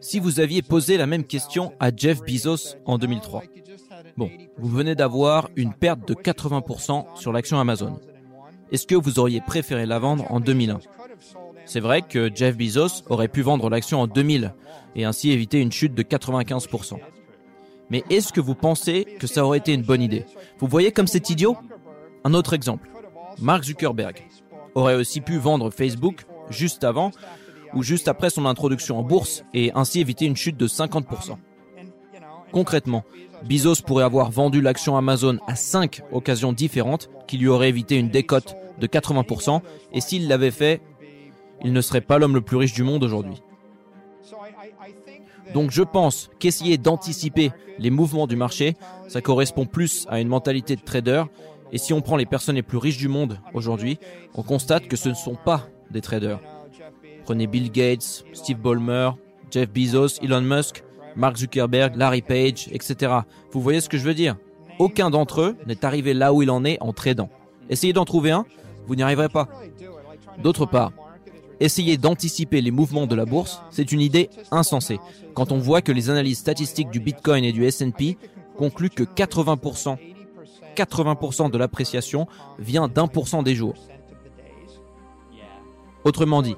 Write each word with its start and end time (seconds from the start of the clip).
Si 0.00 0.18
vous 0.18 0.40
aviez 0.40 0.62
posé 0.62 0.96
la 0.96 1.06
même 1.06 1.24
question 1.24 1.72
à 1.80 1.90
Jeff 1.94 2.20
Bezos 2.20 2.76
en 2.84 2.98
2003, 2.98 3.42
bon, 4.16 4.30
vous 4.58 4.68
venez 4.68 4.94
d'avoir 4.94 5.48
une 5.56 5.72
perte 5.72 6.06
de 6.06 6.14
80% 6.14 7.16
sur 7.16 7.32
l'action 7.32 7.58
Amazon. 7.58 7.98
Est-ce 8.70 8.86
que 8.86 8.94
vous 8.94 9.18
auriez 9.18 9.40
préféré 9.40 9.86
la 9.86 9.98
vendre 9.98 10.30
en 10.30 10.40
2001 10.40 10.80
C'est 11.64 11.80
vrai 11.80 12.02
que 12.02 12.30
Jeff 12.34 12.56
Bezos 12.56 13.02
aurait 13.08 13.28
pu 13.28 13.42
vendre 13.42 13.70
l'action 13.70 14.00
en 14.00 14.06
2000 14.06 14.52
et 14.94 15.04
ainsi 15.04 15.30
éviter 15.30 15.60
une 15.60 15.72
chute 15.72 15.94
de 15.94 16.02
95%. 16.02 16.98
Mais 17.90 18.04
est-ce 18.10 18.32
que 18.32 18.40
vous 18.40 18.54
pensez 18.54 19.06
que 19.18 19.26
ça 19.26 19.44
aurait 19.44 19.58
été 19.58 19.72
une 19.72 19.82
bonne 19.82 20.02
idée? 20.02 20.26
Vous 20.58 20.66
voyez 20.66 20.92
comme 20.92 21.06
c'est 21.06 21.30
idiot? 21.30 21.56
Un 22.24 22.34
autre 22.34 22.52
exemple. 22.52 22.90
Mark 23.40 23.64
Zuckerberg 23.64 24.22
aurait 24.74 24.96
aussi 24.96 25.20
pu 25.20 25.38
vendre 25.38 25.70
Facebook 25.70 26.26
juste 26.50 26.84
avant 26.84 27.10
ou 27.74 27.82
juste 27.82 28.08
après 28.08 28.30
son 28.30 28.46
introduction 28.46 28.98
en 28.98 29.02
bourse 29.02 29.44
et 29.54 29.72
ainsi 29.74 30.00
éviter 30.00 30.26
une 30.26 30.36
chute 30.36 30.56
de 30.56 30.66
50%. 30.66 31.36
Concrètement, 32.52 33.04
Bezos 33.44 33.82
pourrait 33.86 34.04
avoir 34.04 34.30
vendu 34.30 34.60
l'action 34.60 34.96
Amazon 34.96 35.38
à 35.46 35.54
5 35.54 36.02
occasions 36.12 36.52
différentes 36.52 37.10
qui 37.26 37.38
lui 37.38 37.48
auraient 37.48 37.68
évité 37.68 37.96
une 37.96 38.08
décote 38.08 38.56
de 38.80 38.86
80% 38.86 39.60
et 39.92 40.00
s'il 40.00 40.28
l'avait 40.28 40.50
fait, 40.50 40.80
il 41.62 41.72
ne 41.72 41.80
serait 41.80 42.00
pas 42.00 42.18
l'homme 42.18 42.34
le 42.34 42.40
plus 42.40 42.56
riche 42.56 42.72
du 42.72 42.82
monde 42.82 43.04
aujourd'hui. 43.04 43.42
Donc 45.54 45.70
je 45.70 45.82
pense 45.82 46.30
qu'essayer 46.38 46.78
d'anticiper 46.78 47.52
les 47.78 47.90
mouvements 47.90 48.26
du 48.26 48.36
marché, 48.36 48.76
ça 49.08 49.20
correspond 49.20 49.66
plus 49.66 50.06
à 50.08 50.20
une 50.20 50.28
mentalité 50.28 50.76
de 50.76 50.82
trader. 50.82 51.24
Et 51.72 51.78
si 51.78 51.92
on 51.92 52.00
prend 52.00 52.16
les 52.16 52.26
personnes 52.26 52.56
les 52.56 52.62
plus 52.62 52.78
riches 52.78 52.98
du 52.98 53.08
monde 53.08 53.38
aujourd'hui, 53.54 53.98
on 54.34 54.42
constate 54.42 54.88
que 54.88 54.96
ce 54.96 55.08
ne 55.08 55.14
sont 55.14 55.36
pas 55.36 55.68
des 55.90 56.00
traders. 56.00 56.40
Prenez 57.28 57.46
Bill 57.46 57.70
Gates, 57.70 58.24
Steve 58.32 58.56
Ballmer, 58.56 59.10
Jeff 59.50 59.68
Bezos, 59.70 60.18
Elon 60.22 60.40
Musk, 60.40 60.82
Mark 61.14 61.36
Zuckerberg, 61.36 61.94
Larry 61.94 62.22
Page, 62.22 62.70
etc. 62.72 63.16
Vous 63.52 63.60
voyez 63.60 63.82
ce 63.82 63.90
que 63.90 63.98
je 63.98 64.04
veux 64.04 64.14
dire? 64.14 64.36
Aucun 64.78 65.10
d'entre 65.10 65.42
eux 65.42 65.56
n'est 65.66 65.84
arrivé 65.84 66.14
là 66.14 66.32
où 66.32 66.40
il 66.40 66.50
en 66.50 66.64
est 66.64 66.80
en 66.80 66.94
tradant. 66.94 67.28
Essayez 67.68 67.92
d'en 67.92 68.06
trouver 68.06 68.30
un, 68.30 68.46
vous 68.86 68.96
n'y 68.96 69.02
arriverez 69.02 69.28
pas. 69.28 69.46
D'autre 70.42 70.64
part, 70.64 70.92
essayer 71.60 71.98
d'anticiper 71.98 72.62
les 72.62 72.70
mouvements 72.70 73.06
de 73.06 73.14
la 73.14 73.26
bourse, 73.26 73.60
c'est 73.68 73.92
une 73.92 74.00
idée 74.00 74.30
insensée. 74.50 74.98
Quand 75.34 75.52
on 75.52 75.58
voit 75.58 75.82
que 75.82 75.92
les 75.92 76.08
analyses 76.08 76.38
statistiques 76.38 76.88
du 76.88 76.98
Bitcoin 76.98 77.44
et 77.44 77.52
du 77.52 77.66
S&P 77.66 78.16
concluent 78.56 78.88
que 78.88 79.02
80%, 79.02 79.98
80% 80.74 81.50
de 81.50 81.58
l'appréciation 81.58 82.26
vient 82.58 82.88
d'un 82.88 83.06
pour 83.06 83.26
des 83.42 83.54
jours. 83.54 83.74
Autrement 86.04 86.40
dit, 86.40 86.56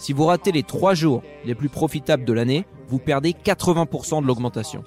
si 0.00 0.12
vous 0.12 0.24
ratez 0.24 0.50
les 0.50 0.64
trois 0.64 0.94
jours 0.94 1.22
les 1.44 1.54
plus 1.54 1.68
profitables 1.68 2.24
de 2.24 2.32
l'année, 2.32 2.66
vous 2.88 2.98
perdez 2.98 3.32
80% 3.32 4.22
de 4.22 4.26
l'augmentation. 4.26 4.82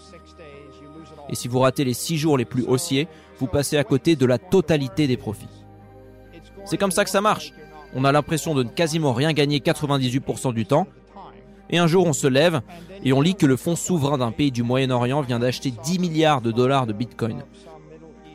Et 1.29 1.35
si 1.35 1.47
vous 1.47 1.59
ratez 1.59 1.85
les 1.85 1.93
six 1.93 2.17
jours 2.17 2.37
les 2.37 2.45
plus 2.45 2.63
haussiers, 2.63 3.07
vous 3.39 3.47
passez 3.47 3.77
à 3.77 3.85
côté 3.85 4.17
de 4.17 4.25
la 4.25 4.37
totalité 4.37 5.07
des 5.07 5.15
profits. 5.15 5.47
C'est 6.65 6.77
comme 6.77 6.91
ça 6.91 7.05
que 7.05 7.09
ça 7.09 7.21
marche 7.21 7.53
on 7.95 8.05
a 8.05 8.11
l'impression 8.11 8.55
de 8.55 8.63
ne 8.63 8.69
quasiment 8.69 9.13
rien 9.13 9.33
gagner 9.33 9.59
98% 9.59 10.53
du 10.53 10.65
temps. 10.65 10.87
Et 11.69 11.77
un 11.77 11.87
jour, 11.87 12.05
on 12.05 12.13
se 12.13 12.27
lève 12.27 12.61
et 13.03 13.13
on 13.13 13.21
lit 13.21 13.35
que 13.35 13.45
le 13.45 13.55
fonds 13.55 13.75
souverain 13.75 14.17
d'un 14.17 14.31
pays 14.31 14.51
du 14.51 14.63
Moyen-Orient 14.63 15.21
vient 15.21 15.39
d'acheter 15.39 15.71
10 15.71 15.99
milliards 15.99 16.41
de 16.41 16.51
dollars 16.51 16.87
de 16.87 16.93
Bitcoin. 16.93 17.43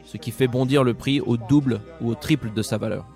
Ce 0.04 0.16
qui 0.16 0.30
fait 0.30 0.48
bondir 0.48 0.84
le 0.84 0.94
prix 0.94 1.20
au 1.20 1.36
double 1.36 1.80
ou 2.00 2.10
au 2.10 2.14
triple 2.14 2.52
de 2.52 2.62
sa 2.62 2.78
valeur. 2.78 3.06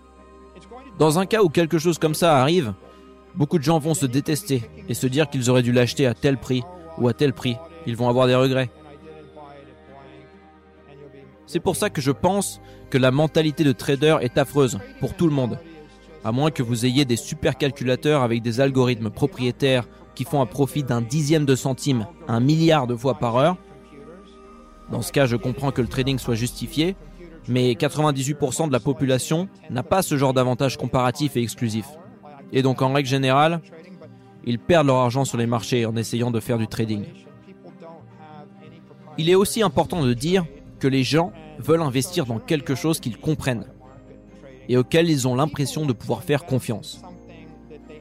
Dans 0.98 1.18
un 1.18 1.27
cas 1.27 1.42
où 1.42 1.48
quelque 1.48 1.78
chose 1.78 1.98
comme 1.98 2.14
ça 2.14 2.38
arrive, 2.38 2.74
beaucoup 3.34 3.58
de 3.58 3.64
gens 3.64 3.78
vont 3.78 3.94
se 3.94 4.06
détester 4.06 4.62
et 4.88 4.94
se 4.94 5.06
dire 5.06 5.30
qu'ils 5.30 5.50
auraient 5.50 5.62
dû 5.62 5.72
l'acheter 5.72 6.06
à 6.06 6.14
tel 6.14 6.36
prix 6.38 6.62
ou 6.98 7.08
à 7.08 7.14
tel 7.14 7.33
prix. 7.33 7.56
Ils 7.86 7.97
vont 7.97 8.08
avoir 8.08 8.27
des 8.27 8.34
regrets. 8.34 8.70
C'est 11.47 11.61
pour 11.61 11.77
ça 11.77 11.91
que 11.91 12.00
je 12.00 12.11
pense 12.11 12.61
que 12.90 12.98
la 12.98 13.11
mentalité 13.11 13.64
de 13.64 13.73
trader 13.73 14.18
est 14.20 14.39
affreuse 14.39 14.79
pour 15.01 15.14
tout 15.14 15.27
le 15.27 15.33
monde 15.33 15.58
à 16.24 16.33
moins 16.33 16.51
que 16.51 16.62
vous 16.62 16.86
ayez 16.86 17.05
des 17.05 17.17
supercalculateurs 17.17 18.23
avec 18.23 18.42
des 18.42 18.61
algorithmes 18.61 19.11
propriétaires 19.11 19.89
qui 20.14 20.24
font 20.24 20.40
un 20.40 20.46
profit 20.46 20.83
d'un 20.83 21.01
dixième 21.01 21.45
de 21.45 21.55
centime 21.55 22.07
un 22.28 22.40
milliard 22.40 22.86
de 22.86 22.95
fois 22.95 23.14
par 23.14 23.36
heure. 23.36 23.57
Dans 24.90 25.02
ce 25.02 25.12
cas, 25.12 25.27
je 25.27 25.36
comprends 25.36 25.73
que 25.73 25.80
le 25.80 25.89
trading 25.89 26.18
soit 26.18 26.34
justifié, 26.34 26.96
mais 27.48 27.73
98% 27.73 28.68
de 28.68 28.73
la 28.73 28.80
population 28.80 29.48
n'a 29.70 29.83
pas 29.83 30.02
ce 30.02 30.17
genre 30.17 30.34
d'avantage 30.34 30.77
comparatif 30.77 31.36
et 31.36 31.42
exclusif. 31.42 31.86
Et 32.52 32.63
donc 32.63 32.83
en 32.83 32.92
règle 32.92 33.08
générale, 33.08 33.61
ils 34.45 34.58
perdent 34.58 34.89
leur 34.89 34.96
argent 34.96 35.24
sur 35.24 35.39
les 35.39 35.46
marchés 35.46 35.86
en 35.86 35.96
essayant 35.96 36.30
de 36.30 36.40
faire 36.40 36.58
du 36.58 36.67
trading. 36.67 37.05
Il 39.18 39.30
est 39.30 39.35
aussi 39.35 39.63
important 39.63 40.02
de 40.02 40.14
dire 40.14 40.45
que 40.79 40.89
les 40.89 41.02
gens 41.02 41.33
veulent 41.58 41.83
investir 41.83 42.27
dans 42.27 42.39
quelque 42.39 42.74
chose 42.74 42.98
qu'ils 42.98 43.18
comprennent 43.18 43.67
et 44.68 44.77
auxquels 44.77 45.11
ils 45.11 45.29
ont 45.29 45.35
l'impression 45.35 45.86
de 45.86 45.92
pouvoir 45.92 46.23
faire 46.23 46.45
confiance. 46.45 47.02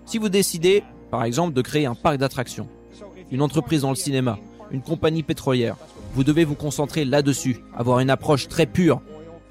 Si 0.06 0.17
vous 0.17 0.29
décidez, 0.29 0.83
par 1.09 1.23
exemple, 1.23 1.53
de 1.53 1.62
créer 1.62 1.85
un 1.85 1.95
parc 1.95 2.18
d'attractions, 2.18 2.68
une 3.31 3.41
entreprise 3.41 3.81
dans 3.81 3.89
le 3.89 3.95
cinéma, 3.95 4.39
une 4.72 4.81
compagnie 4.81 5.23
pétrolière, 5.23 5.75
vous 6.13 6.23
devez 6.23 6.44
vous 6.44 6.56
concentrer 6.56 7.06
là-dessus, 7.06 7.57
avoir 7.75 8.00
une 8.00 8.09
approche 8.09 8.47
très 8.47 8.66
pure, 8.66 9.01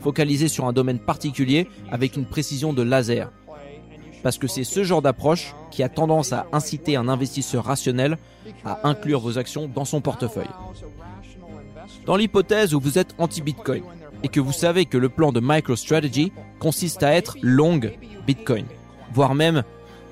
focalisée 0.00 0.48
sur 0.48 0.66
un 0.66 0.72
domaine 0.72 0.98
particulier 0.98 1.68
avec 1.90 2.16
une 2.16 2.26
précision 2.26 2.72
de 2.72 2.82
laser. 2.82 3.30
Parce 4.22 4.38
que 4.38 4.46
c'est 4.46 4.64
ce 4.64 4.84
genre 4.84 5.02
d'approche 5.02 5.54
qui 5.70 5.82
a 5.82 5.88
tendance 5.88 6.32
à 6.32 6.46
inciter 6.52 6.96
un 6.96 7.08
investisseur 7.08 7.64
rationnel 7.64 8.18
à 8.64 8.86
inclure 8.88 9.20
vos 9.20 9.38
actions 9.38 9.68
dans 9.72 9.84
son 9.84 10.00
portefeuille. 10.00 10.44
Dans 12.06 12.16
l'hypothèse 12.16 12.74
où 12.74 12.80
vous 12.80 12.98
êtes 12.98 13.14
anti-Bitcoin, 13.18 13.82
et 14.22 14.28
que 14.28 14.40
vous 14.40 14.52
savez 14.52 14.84
que 14.84 14.98
le 14.98 15.08
plan 15.08 15.32
de 15.32 15.40
MicroStrategy 15.40 16.32
consiste 16.58 17.02
à 17.02 17.14
être 17.14 17.36
long 17.42 17.80
Bitcoin, 18.26 18.66
voire 19.12 19.34
même 19.34 19.62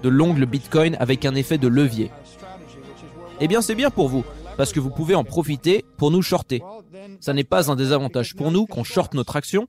de 0.02 0.08
long 0.08 0.32
le 0.32 0.46
Bitcoin 0.46 0.96
avec 1.00 1.24
un 1.24 1.34
effet 1.34 1.58
de 1.58 1.68
levier. 1.68 2.10
Eh 3.40 3.48
bien 3.48 3.60
c'est 3.60 3.74
bien 3.74 3.90
pour 3.90 4.08
vous, 4.08 4.24
parce 4.56 4.72
que 4.72 4.80
vous 4.80 4.90
pouvez 4.90 5.14
en 5.14 5.24
profiter 5.24 5.84
pour 5.96 6.10
nous 6.10 6.22
shorter. 6.22 6.62
Ça 7.20 7.32
n'est 7.32 7.44
pas 7.44 7.70
un 7.70 7.76
désavantage 7.76 8.34
pour 8.34 8.50
nous 8.50 8.66
qu'on 8.66 8.84
shorte 8.84 9.14
notre 9.14 9.36
action, 9.36 9.68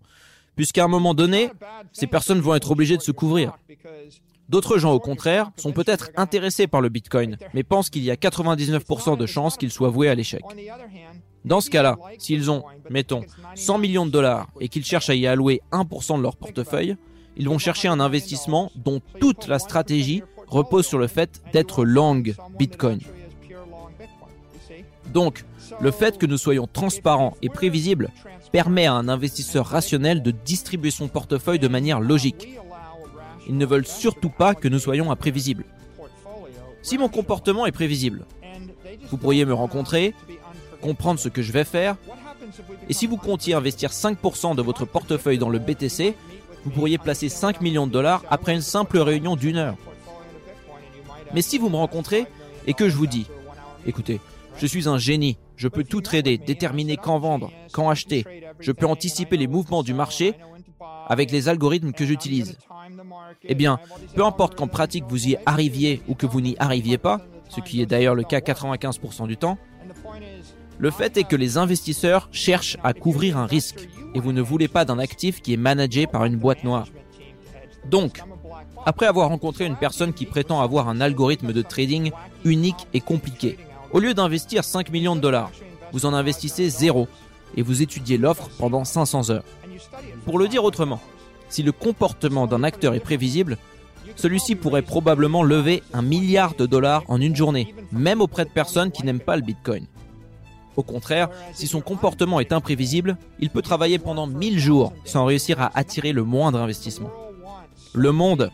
puisqu'à 0.55 0.83
un 0.83 0.87
moment 0.87 1.13
donné, 1.13 1.51
ces 1.91 2.07
personnes 2.07 2.39
vont 2.39 2.55
être 2.55 2.71
obligées 2.71 2.97
de 2.97 3.01
se 3.01 3.11
couvrir. 3.11 3.57
D'autres 4.49 4.79
gens, 4.79 4.93
au 4.93 4.99
contraire, 4.99 5.51
sont 5.57 5.71
peut-être 5.71 6.09
intéressés 6.17 6.65
par 6.65 6.81
le 6.81 6.89
Bitcoin, 6.89 7.37
mais 7.53 7.63
pensent 7.63 7.91
qu'il 7.91 8.03
y 8.03 8.09
a 8.09 8.15
99% 8.15 9.15
de 9.15 9.25
chances 9.27 9.57
qu'il 9.57 9.71
soit 9.71 9.89
voué 9.89 10.09
à 10.09 10.15
l'échec. 10.15 10.41
Dans 11.45 11.61
ce 11.61 11.69
cas-là, 11.69 11.97
s'ils 12.17 12.49
ont, 12.49 12.63
mettons, 12.89 13.21
100 13.55 13.77
millions 13.77 14.05
de 14.07 14.11
dollars 14.11 14.49
et 14.59 14.67
qu'ils 14.67 14.83
cherchent 14.83 15.09
à 15.09 15.15
y 15.15 15.27
allouer 15.27 15.61
1% 15.71 16.17
de 16.17 16.23
leur 16.23 16.35
portefeuille, 16.35 16.97
ils 17.37 17.47
vont 17.47 17.59
chercher 17.59 17.87
un 17.87 17.99
investissement 17.99 18.71
dont 18.75 19.01
toute 19.19 19.47
la 19.47 19.59
stratégie 19.59 20.23
repose 20.47 20.85
sur 20.85 20.97
le 20.97 21.07
fait 21.07 21.41
d'être 21.53 21.85
long 21.85 22.21
Bitcoin. 22.57 22.99
Donc, 25.13 25.45
le 25.79 25.91
fait 25.91 26.17
que 26.17 26.25
nous 26.25 26.37
soyons 26.37 26.67
transparents 26.67 27.35
et 27.41 27.49
prévisibles 27.49 28.09
permet 28.51 28.87
à 28.87 28.93
un 28.93 29.09
investisseur 29.09 29.67
rationnel 29.67 30.23
de 30.23 30.31
distribuer 30.31 30.91
son 30.91 31.07
portefeuille 31.07 31.59
de 31.59 31.67
manière 31.67 31.99
logique. 31.99 32.47
Ils 33.49 33.57
ne 33.57 33.65
veulent 33.65 33.87
surtout 33.87 34.29
pas 34.29 34.53
que 34.53 34.67
nous 34.67 34.77
soyons 34.77 35.11
imprévisibles. 35.11 35.65
Si 36.83 36.99
mon 36.99 37.09
comportement 37.09 37.65
est 37.65 37.71
prévisible, 37.71 38.25
vous 39.09 39.17
pourriez 39.17 39.43
me 39.43 39.55
rencontrer, 39.55 40.13
comprendre 40.81 41.19
ce 41.19 41.29
que 41.29 41.41
je 41.41 41.51
vais 41.51 41.63
faire. 41.63 41.97
Et 42.89 42.93
si 42.93 43.07
vous 43.07 43.17
comptiez 43.17 43.55
investir 43.55 43.89
5% 43.89 44.55
de 44.55 44.61
votre 44.61 44.85
portefeuille 44.85 45.39
dans 45.39 45.49
le 45.49 45.57
BTC, 45.57 46.15
vous 46.63 46.69
pourriez 46.69 46.99
placer 46.99 47.27
5 47.27 47.61
millions 47.61 47.87
de 47.87 47.91
dollars 47.91 48.23
après 48.29 48.53
une 48.53 48.61
simple 48.61 48.99
réunion 48.99 49.35
d'une 49.35 49.57
heure. 49.57 49.77
Mais 51.33 51.41
si 51.41 51.57
vous 51.57 51.69
me 51.69 51.75
rencontrez 51.75 52.27
et 52.67 52.75
que 52.75 52.87
je 52.87 52.95
vous 52.95 53.07
dis, 53.07 53.25
écoutez, 53.87 54.21
je 54.57 54.67
suis 54.67 54.87
un 54.87 54.99
génie, 54.99 55.39
je 55.55 55.67
peux 55.67 55.83
tout 55.83 56.01
trader, 56.01 56.37
déterminer 56.37 56.97
quand 56.97 57.17
vendre, 57.17 57.51
quand 57.71 57.89
acheter, 57.89 58.25
je 58.59 58.71
peux 58.71 58.85
anticiper 58.85 59.37
les 59.37 59.47
mouvements 59.47 59.81
du 59.81 59.95
marché 59.95 60.35
avec 61.07 61.31
les 61.31 61.49
algorithmes 61.49 61.93
que 61.93 62.05
j'utilise. 62.05 62.57
Eh 63.43 63.55
bien, 63.55 63.79
peu 64.15 64.25
importe 64.25 64.55
qu'en 64.55 64.67
pratique 64.67 65.05
vous 65.07 65.27
y 65.27 65.37
arriviez 65.45 66.01
ou 66.07 66.15
que 66.15 66.25
vous 66.25 66.41
n'y 66.41 66.55
arriviez 66.59 66.97
pas, 66.97 67.21
ce 67.49 67.61
qui 67.61 67.81
est 67.81 67.85
d'ailleurs 67.85 68.15
le 68.15 68.23
cas 68.23 68.39
95% 68.39 69.27
du 69.27 69.37
temps, 69.37 69.57
le 70.77 70.91
fait 70.91 71.17
est 71.17 71.23
que 71.23 71.35
les 71.35 71.57
investisseurs 71.57 72.29
cherchent 72.31 72.77
à 72.83 72.93
couvrir 72.93 73.37
un 73.37 73.45
risque 73.45 73.89
et 74.15 74.19
vous 74.19 74.31
ne 74.31 74.41
voulez 74.41 74.67
pas 74.67 74.85
d'un 74.85 74.99
actif 74.99 75.41
qui 75.41 75.53
est 75.53 75.57
managé 75.57 76.07
par 76.07 76.25
une 76.25 76.37
boîte 76.37 76.63
noire. 76.63 76.87
Donc, 77.89 78.21
après 78.85 79.05
avoir 79.05 79.29
rencontré 79.29 79.65
une 79.65 79.75
personne 79.75 80.13
qui 80.13 80.25
prétend 80.25 80.61
avoir 80.61 80.87
un 80.87 81.01
algorithme 81.01 81.53
de 81.53 81.61
trading 81.61 82.11
unique 82.45 82.87
et 82.93 83.01
compliqué, 83.01 83.57
au 83.91 83.99
lieu 83.99 84.13
d'investir 84.13 84.63
5 84.63 84.91
millions 84.91 85.15
de 85.15 85.21
dollars, 85.21 85.51
vous 85.91 86.05
en 86.05 86.13
investissez 86.13 86.69
zéro 86.69 87.07
et 87.57 87.61
vous 87.61 87.81
étudiez 87.81 88.17
l'offre 88.17 88.49
pendant 88.57 88.85
500 88.85 89.31
heures. 89.31 89.43
Pour 90.25 90.37
le 90.37 90.47
dire 90.47 90.63
autrement, 90.63 91.01
si 91.49 91.63
le 91.63 91.71
comportement 91.71 92.47
d'un 92.47 92.63
acteur 92.63 92.93
est 92.93 92.99
prévisible, 92.99 93.57
celui-ci 94.15 94.55
pourrait 94.55 94.81
probablement 94.81 95.43
lever 95.43 95.83
un 95.93 96.01
milliard 96.01 96.55
de 96.55 96.65
dollars 96.65 97.03
en 97.07 97.19
une 97.21 97.35
journée, 97.35 97.73
même 97.91 98.21
auprès 98.21 98.45
de 98.45 98.49
personnes 98.49 98.91
qui 98.91 99.03
n'aiment 99.03 99.19
pas 99.19 99.35
le 99.35 99.41
Bitcoin. 99.41 99.85
Au 100.75 100.83
contraire, 100.83 101.29
si 101.53 101.67
son 101.67 101.81
comportement 101.81 102.39
est 102.39 102.53
imprévisible, 102.53 103.17
il 103.39 103.49
peut 103.49 103.61
travailler 103.61 103.99
pendant 103.99 104.27
1000 104.27 104.59
jours 104.59 104.93
sans 105.03 105.25
réussir 105.25 105.59
à 105.61 105.71
attirer 105.77 106.13
le 106.13 106.23
moindre 106.23 106.59
investissement. 106.59 107.11
Le 107.93 108.11
monde 108.11 108.51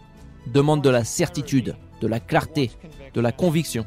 demande 0.54 0.82
de 0.82 0.90
la 0.90 1.04
certitude, 1.04 1.76
de 2.02 2.08
la 2.08 2.20
clarté, 2.20 2.72
de 3.14 3.22
la 3.22 3.32
conviction, 3.32 3.86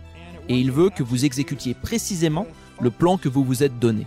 et 0.48 0.56
il 0.56 0.70
veut 0.70 0.90
que 0.90 1.02
vous 1.02 1.24
exécutiez 1.24 1.74
précisément 1.74 2.46
le 2.80 2.90
plan 2.90 3.16
que 3.16 3.28
vous 3.28 3.44
vous 3.44 3.62
êtes 3.62 3.78
donné. 3.78 4.06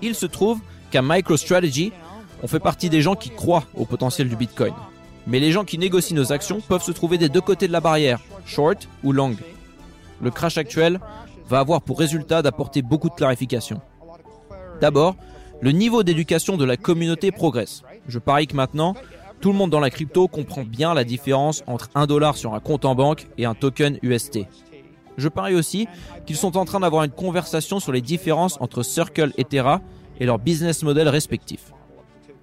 Il 0.00 0.14
se 0.14 0.26
trouve 0.26 0.60
qu'à 0.90 1.02
MicroStrategy, 1.02 1.92
on 2.42 2.48
fait 2.48 2.60
partie 2.60 2.90
des 2.90 3.02
gens 3.02 3.14
qui 3.14 3.30
croient 3.30 3.64
au 3.74 3.84
potentiel 3.84 4.28
du 4.28 4.36
Bitcoin. 4.36 4.74
Mais 5.26 5.38
les 5.38 5.52
gens 5.52 5.64
qui 5.64 5.78
négocient 5.78 6.16
nos 6.16 6.32
actions 6.32 6.60
peuvent 6.60 6.82
se 6.82 6.90
trouver 6.90 7.18
des 7.18 7.28
deux 7.28 7.40
côtés 7.40 7.68
de 7.68 7.72
la 7.72 7.80
barrière, 7.80 8.20
short 8.44 8.88
ou 9.04 9.12
long. 9.12 9.36
Le 10.20 10.30
crash 10.30 10.58
actuel 10.58 11.00
va 11.48 11.60
avoir 11.60 11.82
pour 11.82 11.98
résultat 11.98 12.42
d'apporter 12.42 12.82
beaucoup 12.82 13.08
de 13.08 13.14
clarification. 13.14 13.80
D'abord, 14.80 15.16
le 15.60 15.70
niveau 15.70 16.02
d'éducation 16.02 16.56
de 16.56 16.64
la 16.64 16.76
communauté 16.76 17.30
progresse. 17.30 17.82
Je 18.08 18.18
parie 18.18 18.48
que 18.48 18.56
maintenant, 18.56 18.94
tout 19.40 19.52
le 19.52 19.58
monde 19.58 19.70
dans 19.70 19.80
la 19.80 19.90
crypto 19.90 20.26
comprend 20.26 20.64
bien 20.64 20.94
la 20.94 21.04
différence 21.04 21.62
entre 21.68 21.88
un 21.94 22.06
dollar 22.06 22.36
sur 22.36 22.54
un 22.54 22.60
compte 22.60 22.84
en 22.84 22.96
banque 22.96 23.28
et 23.38 23.44
un 23.44 23.54
token 23.54 23.98
UST. 24.02 24.40
Je 25.18 25.28
parie 25.28 25.54
aussi 25.54 25.86
qu'ils 26.26 26.36
sont 26.36 26.56
en 26.56 26.64
train 26.64 26.80
d'avoir 26.80 27.04
une 27.04 27.10
conversation 27.10 27.78
sur 27.78 27.92
les 27.92 28.00
différences 28.00 28.60
entre 28.60 28.82
Circle 28.82 29.32
et 29.36 29.44
Terra 29.44 29.80
et 30.18 30.26
leurs 30.26 30.38
business 30.38 30.82
models 30.82 31.08
respectifs. 31.08 31.72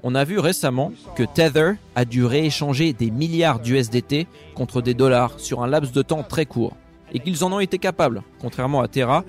On 0.01 0.15
a 0.15 0.23
vu 0.23 0.39
récemment 0.39 0.93
que 1.15 1.23
Tether 1.23 1.73
a 1.93 2.05
dû 2.05 2.23
rééchanger 2.23 2.93
des 2.93 3.11
milliards 3.11 3.59
d'USDT 3.59 4.27
contre 4.55 4.81
des 4.81 4.93
dollars 4.93 5.37
sur 5.39 5.61
un 5.61 5.67
laps 5.67 5.91
de 5.91 6.01
temps 6.01 6.23
très 6.23 6.45
court, 6.45 6.73
et 7.11 7.19
qu'ils 7.19 7.43
en 7.43 7.51
ont 7.51 7.59
été 7.59 7.79
capables, 7.79 8.23
contrairement 8.39 8.79
à 8.79 8.87
Terra, 8.87 9.25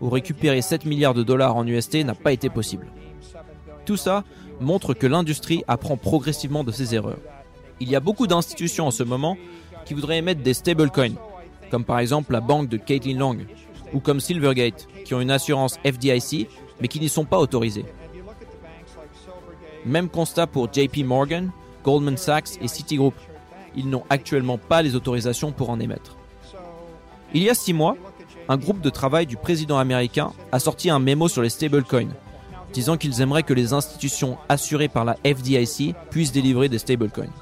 où 0.00 0.10
récupérer 0.10 0.60
7 0.60 0.86
milliards 0.86 1.14
de 1.14 1.22
dollars 1.22 1.56
en 1.56 1.64
UST 1.64 2.04
n'a 2.04 2.16
pas 2.16 2.32
été 2.32 2.50
possible. 2.50 2.88
Tout 3.84 3.96
ça 3.96 4.24
montre 4.60 4.92
que 4.92 5.06
l'industrie 5.06 5.62
apprend 5.68 5.96
progressivement 5.96 6.64
de 6.64 6.72
ses 6.72 6.96
erreurs. 6.96 7.20
Il 7.78 7.88
y 7.88 7.94
a 7.94 8.00
beaucoup 8.00 8.26
d'institutions 8.26 8.88
en 8.88 8.90
ce 8.90 9.04
moment 9.04 9.36
qui 9.84 9.94
voudraient 9.94 10.18
émettre 10.18 10.42
des 10.42 10.54
stablecoins, 10.54 11.14
comme 11.70 11.84
par 11.84 12.00
exemple 12.00 12.32
la 12.32 12.40
banque 12.40 12.68
de 12.68 12.76
Caitlin 12.76 13.18
Long, 13.18 13.38
ou 13.92 14.00
comme 14.00 14.18
Silvergate, 14.18 14.88
qui 15.04 15.14
ont 15.14 15.20
une 15.20 15.30
assurance 15.30 15.78
FDIC, 15.84 16.48
mais 16.80 16.88
qui 16.88 16.98
n'y 16.98 17.08
sont 17.08 17.24
pas 17.24 17.38
autorisées. 17.38 17.84
Même 19.88 20.10
constat 20.10 20.46
pour 20.46 20.70
JP 20.70 20.98
Morgan, 21.06 21.50
Goldman 21.82 22.18
Sachs 22.18 22.58
et 22.60 22.68
Citigroup. 22.68 23.14
Ils 23.74 23.88
n'ont 23.88 24.04
actuellement 24.10 24.58
pas 24.58 24.82
les 24.82 24.94
autorisations 24.94 25.50
pour 25.50 25.70
en 25.70 25.80
émettre. 25.80 26.18
Il 27.32 27.42
y 27.42 27.48
a 27.48 27.54
six 27.54 27.72
mois, 27.72 27.96
un 28.50 28.58
groupe 28.58 28.82
de 28.82 28.90
travail 28.90 29.24
du 29.24 29.38
président 29.38 29.78
américain 29.78 30.32
a 30.52 30.58
sorti 30.58 30.90
un 30.90 30.98
mémo 30.98 31.26
sur 31.28 31.40
les 31.40 31.48
stablecoins, 31.48 32.10
disant 32.74 32.98
qu'ils 32.98 33.22
aimeraient 33.22 33.44
que 33.44 33.54
les 33.54 33.72
institutions 33.72 34.36
assurées 34.50 34.88
par 34.88 35.06
la 35.06 35.16
FDIC 35.24 35.94
puissent 36.10 36.32
délivrer 36.32 36.68
des 36.68 36.78
stablecoins. 36.78 37.32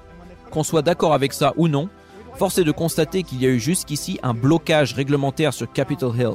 Qu'on 0.52 0.62
soit 0.62 0.82
d'accord 0.82 1.14
avec 1.14 1.32
ça 1.32 1.52
ou 1.56 1.66
non, 1.66 1.88
force 2.36 2.58
est 2.58 2.64
de 2.64 2.70
constater 2.70 3.24
qu'il 3.24 3.42
y 3.42 3.46
a 3.46 3.50
eu 3.50 3.58
jusqu'ici 3.58 4.20
un 4.22 4.34
blocage 4.34 4.94
réglementaire 4.94 5.52
sur 5.52 5.72
Capitol 5.72 6.14
Hill. 6.16 6.34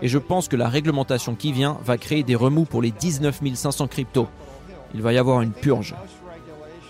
Et 0.00 0.08
je 0.08 0.16
pense 0.16 0.48
que 0.48 0.56
la 0.56 0.70
réglementation 0.70 1.34
qui 1.34 1.52
vient 1.52 1.76
va 1.84 1.98
créer 1.98 2.22
des 2.22 2.34
remous 2.34 2.64
pour 2.64 2.80
les 2.80 2.92
19 2.92 3.40
500 3.54 3.88
cryptos, 3.88 4.28
il 4.94 5.02
va 5.02 5.12
y 5.12 5.18
avoir 5.18 5.42
une 5.42 5.52
purge. 5.52 5.94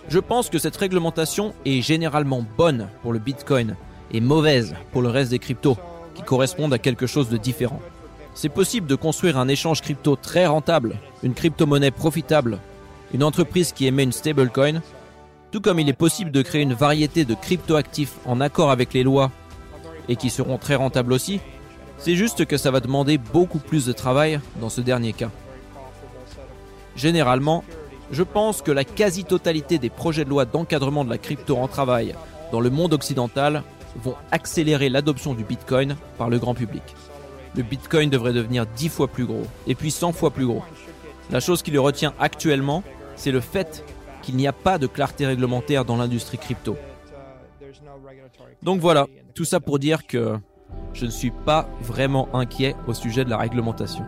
Je 0.09 0.19
pense 0.19 0.51
que 0.51 0.59
cette 0.59 0.77
réglementation 0.77 1.55
est 1.65 1.83
généralement 1.83 2.45
bonne 2.57 2.89
pour 3.03 3.13
le 3.13 3.19
Bitcoin 3.19 3.77
et 4.13 4.21
mauvaise 4.21 4.75
pour 4.93 5.03
le 5.03 5.09
reste 5.09 5.31
des 5.31 5.39
cryptos, 5.39 5.79
qui 6.15 6.23
correspondent 6.23 6.75
à 6.75 6.79
quelque 6.79 7.07
chose 7.07 7.29
de 7.29 7.37
différent. 7.37 7.81
C'est 8.35 8.49
possible 8.49 8.87
de 8.87 8.95
construire 8.95 9.39
un 9.39 9.49
échange 9.49 9.83
crypto 9.83 10.17
très 10.17 10.47
rentable, 10.47 10.97
une 11.23 11.35
crypto-monnaie 11.35 11.91
profitable, 11.91 12.59
une 13.13 13.23
entreprise 13.23 13.73
qui 13.73 13.87
émet 13.87 14.05
une 14.05 14.13
stablecoin, 14.13 14.83
tout 15.51 15.61
comme 15.61 15.81
il 15.81 15.89
est 15.89 15.93
possible 15.93 16.31
de 16.31 16.43
créer 16.43 16.63
une 16.63 16.75
variété 16.75 17.25
de 17.25 17.35
crypto-actifs 17.35 18.15
en 18.25 18.41
accord 18.41 18.71
avec 18.71 18.93
les 18.95 19.03
lois 19.03 19.31
et 20.09 20.17
qui 20.17 20.31
seront 20.31 20.59
très 20.59 20.77
rentables 20.77 21.13
aussi. 21.13 21.41
C'est 21.99 22.15
juste 22.15 22.47
que 22.47 22.57
ça 22.57 22.71
va 22.71 22.81
demander 22.81 23.19
beaucoup 23.19 23.59
plus 23.59 23.85
de 23.85 23.93
travail 23.93 24.41
dans 24.61 24.71
ce 24.71 24.81
dernier 24.81 25.13
cas. 25.13 25.31
Généralement, 26.97 27.65
je 28.11 28.23
pense 28.23 28.63
que 28.63 28.73
la 28.73 28.85
quasi-totalité 28.85 29.79
des 29.79 29.91
projets 29.91 30.25
de 30.25 30.31
loi 30.31 30.45
d'encadrement 30.45 31.05
de 31.05 31.11
la 31.11 31.19
crypto 31.19 31.57
en 31.57 31.69
travail 31.69 32.15
dans 32.53 32.61
le 32.61 32.71
monde 32.71 32.93
occidental 32.93 33.63
vont 34.03 34.15
accélérer 34.31 34.89
l'adoption 34.89 35.35
du 35.35 35.45
Bitcoin 35.45 35.97
par 36.19 36.29
le 36.29 36.39
grand 36.39 36.55
public. 36.55 36.83
Le 37.57 37.63
Bitcoin 37.63 38.11
devrait 38.11 38.33
devenir 38.33 38.67
10 38.67 38.89
fois 38.89 39.09
plus 39.09 39.27
gros, 39.27 39.47
et 39.67 39.75
puis 39.75 39.91
100 39.91 40.13
fois 40.13 40.31
plus 40.31 40.47
gros. 40.47 40.63
La 41.31 41.41
chose 41.41 41.63
qui 41.63 41.71
le 41.71 41.81
retient 41.81 42.15
actuellement, 42.21 42.83
c'est 43.17 43.33
le 43.33 43.41
fait 43.41 43.85
qu'il 44.23 44.37
n'y 44.37 44.47
a 44.47 44.53
pas 44.53 44.79
de 44.79 44.87
clarté 44.87 45.27
réglementaire 45.27 45.85
dans 45.85 45.97
l'industrie 45.97 46.39
crypto. 46.39 46.77
Donc 48.63 48.81
voilà, 48.81 49.07
tout 49.35 49.45
ça 49.45 49.61
pour 49.61 49.79
dire 49.79 50.07
que 50.07 50.37
je 50.93 51.07
ne 51.07 51.11
suis 51.11 51.31
pas 51.31 51.69
vraiment 51.81 52.29
inquiet 52.35 52.75
au 52.87 52.95
sujet 52.95 53.25
de 53.25 53.31
la 53.31 53.39
réglementation. 53.39 54.05